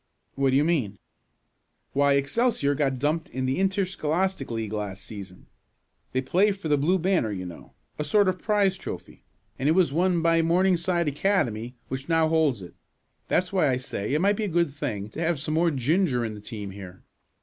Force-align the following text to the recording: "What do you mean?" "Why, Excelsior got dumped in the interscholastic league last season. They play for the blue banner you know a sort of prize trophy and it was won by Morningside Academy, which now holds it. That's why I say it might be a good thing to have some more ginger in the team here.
"What 0.33 0.49
do 0.49 0.55
you 0.55 0.63
mean?" 0.63 0.97
"Why, 1.93 2.13
Excelsior 2.13 2.73
got 2.73 2.97
dumped 2.97 3.29
in 3.29 3.45
the 3.45 3.59
interscholastic 3.59 4.49
league 4.49 4.73
last 4.73 5.03
season. 5.03 5.45
They 6.11 6.21
play 6.23 6.53
for 6.53 6.69
the 6.69 6.77
blue 6.79 6.97
banner 6.97 7.31
you 7.31 7.45
know 7.45 7.75
a 7.99 8.03
sort 8.03 8.27
of 8.27 8.39
prize 8.41 8.77
trophy 8.77 9.21
and 9.59 9.69
it 9.69 9.73
was 9.73 9.93
won 9.93 10.23
by 10.23 10.41
Morningside 10.41 11.07
Academy, 11.07 11.75
which 11.87 12.09
now 12.09 12.27
holds 12.29 12.63
it. 12.63 12.73
That's 13.27 13.53
why 13.53 13.67
I 13.69 13.77
say 13.77 14.15
it 14.15 14.21
might 14.21 14.37
be 14.37 14.45
a 14.45 14.57
good 14.57 14.73
thing 14.73 15.07
to 15.09 15.19
have 15.19 15.39
some 15.39 15.53
more 15.53 15.69
ginger 15.69 16.25
in 16.25 16.33
the 16.33 16.41
team 16.41 16.71
here. 16.71 17.03